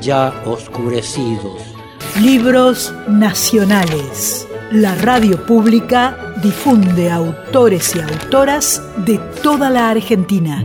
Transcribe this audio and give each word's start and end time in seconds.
ya 0.00 0.42
oscurecidos. 0.44 1.62
Libros 2.20 2.94
nacionales. 3.08 4.48
La 4.72 4.94
radio 4.94 5.44
pública 5.46 6.34
difunde 6.42 7.10
autores 7.10 7.94
y 7.94 8.00
autoras 8.00 8.82
de 9.04 9.18
toda 9.42 9.70
la 9.70 9.90
Argentina. 9.90 10.64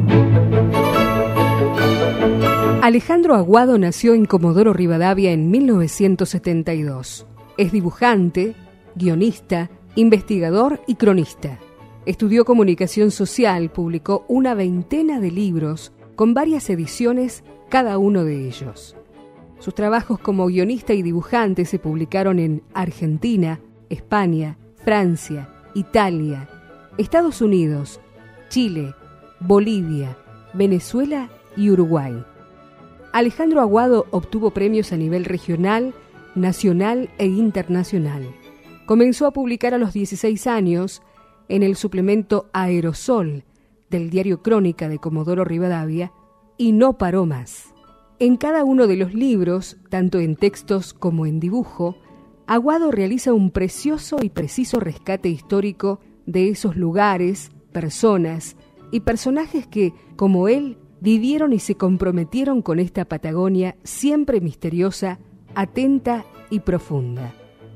Alejandro 2.82 3.36
Aguado 3.36 3.78
nació 3.78 4.16
en 4.16 4.26
Comodoro 4.26 4.74
Rivadavia 4.74 5.32
en 5.32 5.52
1972. 5.52 7.28
Es 7.58 7.72
dibujante, 7.72 8.56
guionista, 8.96 9.70
investigador 9.96 10.82
y 10.88 10.96
cronista. 10.96 11.60
Estudió 12.06 12.44
comunicación 12.44 13.12
social, 13.12 13.70
publicó 13.70 14.26
una 14.28 14.56
veintena 14.56 15.20
de 15.20 15.30
libros 15.30 15.92
con 16.16 16.34
varias 16.34 16.70
ediciones 16.72 17.44
cada 17.70 18.00
uno 18.00 18.24
de 18.24 18.48
ellos. 18.48 18.96
Sus 19.62 19.76
trabajos 19.76 20.18
como 20.18 20.48
guionista 20.48 20.96
y 20.96 21.04
dibujante 21.04 21.66
se 21.66 21.78
publicaron 21.78 22.40
en 22.40 22.64
Argentina, 22.74 23.60
España, 23.90 24.58
Francia, 24.84 25.50
Italia, 25.76 26.50
Estados 26.98 27.44
Unidos, 27.44 28.02
Chile, 28.50 28.96
Bolivia, 29.40 30.18
Venezuela 30.56 31.30
y 31.56 31.70
Uruguay. 31.70 32.26
Alejandro 33.14 33.62
Aguado 33.62 34.08
obtuvo 34.10 34.50
premios 34.50 34.92
a 34.94 34.98
nivel 34.98 35.26
regional, 35.26 35.94
nacional 36.34 37.12
e 37.20 37.28
internacional. 37.28 38.34
Comenzó 38.88 39.28
a 39.28 39.32
publicar 39.32 39.76
a 39.76 39.78
los 39.78 39.94
16 39.94 40.48
años 40.48 41.04
en 41.50 41.62
el 41.62 41.76
suplemento 41.76 42.50
Aerosol 42.52 43.44
del 43.92 44.10
diario 44.10 44.42
Crónica 44.42 44.90
de 44.90 44.98
Comodoro 44.98 45.46
Rivadavia 45.46 46.12
y 46.58 46.72
no 46.72 46.98
paró 46.98 47.28
más. 47.28 47.76
En 48.22 48.38
cada 48.38 48.64
uno 48.64 48.86
de 48.86 48.98
los 48.98 49.16
libros, 49.16 49.78
tanto 49.90 50.20
en 50.20 50.36
textos 50.36 50.94
como 50.94 51.26
en 51.26 51.40
dibujo, 51.40 51.98
Aguado 52.46 52.92
realiza 52.92 53.34
un 53.34 53.50
precioso 53.50 54.18
y 54.22 54.30
preciso 54.30 54.80
rescate 54.80 55.28
histórico 55.28 56.00
de 56.28 56.50
esos 56.50 56.76
lugares, 56.76 57.50
personas 57.72 58.58
y 58.92 59.00
personajes 59.00 59.66
que, 59.66 59.96
como 60.18 60.48
él, 60.50 60.78
vivieron 61.00 61.52
y 61.52 61.58
se 61.58 61.74
comprometieron 61.74 62.62
con 62.62 62.78
esta 62.78 63.06
Patagonia 63.06 63.76
siempre 63.84 64.40
misteriosa, 64.40 65.18
atenta 65.56 66.24
y 66.52 66.60
profunda. 66.60 67.34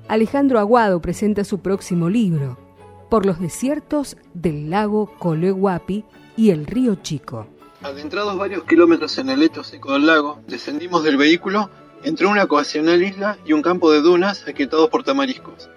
Alejandro 0.07 0.59
Aguado 0.59 1.01
presenta 1.01 1.43
su 1.43 1.61
próximo 1.61 2.07
libro, 2.07 2.59
Por 3.09 3.25
los 3.25 3.39
desiertos 3.39 4.15
del 4.35 4.69
lago 4.69 5.11
Colehuapi 5.17 6.05
y 6.37 6.51
el 6.51 6.67
río 6.67 6.93
Chico. 7.01 7.47
Adentrados 7.85 8.35
varios 8.35 8.63
kilómetros 8.63 9.15
en 9.19 9.29
el 9.29 9.41
lecho 9.41 9.63
seco 9.63 9.93
del 9.93 10.07
lago, 10.07 10.41
descendimos 10.47 11.03
del 11.03 11.17
vehículo 11.17 11.69
entre 12.03 12.25
una 12.25 12.45
ocasional 12.45 13.03
isla 13.03 13.37
y 13.45 13.53
un 13.53 13.61
campo 13.61 13.91
de 13.91 14.01
dunas 14.01 14.47
aquietados 14.47 14.89
por 14.89 15.03
tamariscos. 15.03 15.69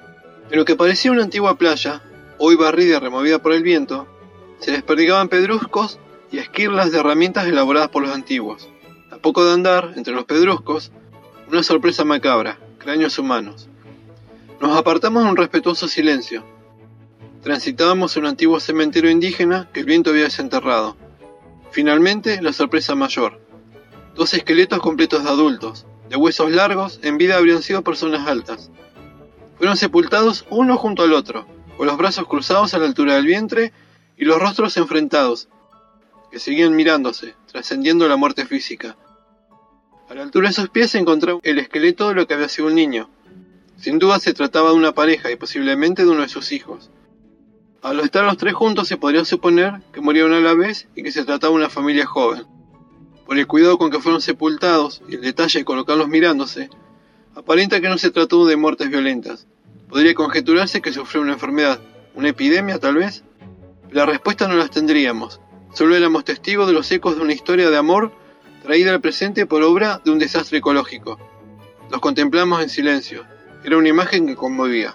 En 0.50 0.58
lo 0.58 0.64
que 0.64 0.74
parecía 0.74 1.12
una 1.12 1.24
antigua 1.24 1.58
playa, 1.58 2.02
hoy 2.38 2.56
barrida 2.56 2.96
y 2.96 3.00
removida 3.00 3.42
por 3.42 3.52
el 3.52 3.62
viento, 3.62 4.08
se 4.58 4.70
desperdigaban 4.70 5.28
pedruscos 5.28 5.98
y 6.32 6.38
esquirlas 6.38 6.92
de 6.92 7.00
herramientas 7.00 7.46
elaboradas 7.46 7.90
por 7.90 8.02
los 8.02 8.14
antiguos. 8.14 8.70
A 9.10 9.18
poco 9.18 9.44
de 9.44 9.52
andar, 9.52 9.92
entre 9.94 10.14
los 10.14 10.24
pedruscos, 10.24 10.92
una 11.50 11.62
sorpresa 11.62 12.06
macabra, 12.06 12.58
cráneos 12.78 13.18
humanos. 13.18 13.68
Nos 14.62 14.74
apartamos 14.78 15.24
en 15.24 15.28
un 15.28 15.36
respetuoso 15.36 15.86
silencio. 15.86 16.42
Transitábamos 17.42 18.16
un 18.16 18.24
antiguo 18.24 18.60
cementerio 18.60 19.10
indígena 19.10 19.68
que 19.74 19.80
el 19.80 19.86
viento 19.86 20.08
había 20.08 20.24
desenterrado 20.24 20.96
Finalmente, 21.70 22.40
la 22.42 22.52
sorpresa 22.52 22.94
mayor. 22.94 23.40
Dos 24.14 24.34
esqueletos 24.34 24.80
completos 24.80 25.24
de 25.24 25.30
adultos, 25.30 25.86
de 26.08 26.16
huesos 26.16 26.50
largos, 26.50 26.98
en 27.02 27.18
vida 27.18 27.36
habrían 27.36 27.62
sido 27.62 27.82
personas 27.82 28.26
altas. 28.26 28.70
Fueron 29.58 29.76
sepultados 29.76 30.46
uno 30.50 30.76
junto 30.76 31.02
al 31.02 31.12
otro, 31.12 31.46
con 31.76 31.86
los 31.86 31.96
brazos 31.96 32.26
cruzados 32.26 32.74
a 32.74 32.78
la 32.78 32.86
altura 32.86 33.14
del 33.14 33.26
vientre 33.26 33.72
y 34.16 34.24
los 34.24 34.40
rostros 34.40 34.76
enfrentados, 34.76 35.48
que 36.30 36.38
seguían 36.38 36.74
mirándose, 36.74 37.34
trascendiendo 37.46 38.08
la 38.08 38.16
muerte 38.16 38.46
física. 38.46 38.96
A 40.08 40.14
la 40.14 40.22
altura 40.22 40.48
de 40.48 40.54
sus 40.54 40.70
pies 40.70 40.90
se 40.90 40.98
encontraba 40.98 41.40
el 41.42 41.58
esqueleto 41.58 42.08
de 42.08 42.14
lo 42.14 42.26
que 42.26 42.34
había 42.34 42.48
sido 42.48 42.68
un 42.68 42.74
niño. 42.74 43.10
Sin 43.76 43.98
duda 43.98 44.18
se 44.18 44.34
trataba 44.34 44.70
de 44.70 44.76
una 44.76 44.92
pareja 44.92 45.30
y 45.30 45.36
posiblemente 45.36 46.04
de 46.04 46.10
uno 46.10 46.22
de 46.22 46.28
sus 46.28 46.50
hijos. 46.50 46.90
Al 47.88 48.00
estar 48.00 48.22
los 48.22 48.36
tres 48.36 48.52
juntos 48.52 48.86
se 48.86 48.98
podría 48.98 49.24
suponer 49.24 49.80
que 49.94 50.02
murieron 50.02 50.34
a 50.34 50.40
la 50.40 50.52
vez 50.52 50.88
y 50.94 51.02
que 51.02 51.10
se 51.10 51.24
trataba 51.24 51.52
de 51.52 51.60
una 51.60 51.70
familia 51.70 52.04
joven. 52.04 52.44
Por 53.24 53.38
el 53.38 53.46
cuidado 53.46 53.78
con 53.78 53.90
que 53.90 53.98
fueron 53.98 54.20
sepultados 54.20 55.00
y 55.08 55.14
el 55.14 55.22
detalle 55.22 55.60
de 55.60 55.64
colocarlos 55.64 56.06
mirándose, 56.06 56.68
aparenta 57.34 57.80
que 57.80 57.88
no 57.88 57.96
se 57.96 58.10
trató 58.10 58.44
de 58.44 58.58
muertes 58.58 58.90
violentas. 58.90 59.46
Podría 59.88 60.12
conjeturarse 60.12 60.82
que 60.82 60.92
sufrió 60.92 61.22
una 61.22 61.32
enfermedad, 61.32 61.80
una 62.14 62.28
epidemia 62.28 62.78
tal 62.78 62.96
vez. 62.96 63.24
La 63.90 64.04
respuesta 64.04 64.46
no 64.48 64.56
las 64.56 64.70
tendríamos. 64.70 65.40
Solo 65.72 65.96
éramos 65.96 66.26
testigos 66.26 66.66
de 66.66 66.74
los 66.74 66.92
ecos 66.92 67.16
de 67.16 67.22
una 67.22 67.32
historia 67.32 67.70
de 67.70 67.78
amor 67.78 68.12
traída 68.62 68.92
al 68.92 69.00
presente 69.00 69.46
por 69.46 69.62
obra 69.62 70.02
de 70.04 70.10
un 70.10 70.18
desastre 70.18 70.58
ecológico. 70.58 71.18
Los 71.90 72.02
contemplamos 72.02 72.60
en 72.60 72.68
silencio. 72.68 73.24
Era 73.64 73.78
una 73.78 73.88
imagen 73.88 74.26
que 74.26 74.36
conmovía 74.36 74.94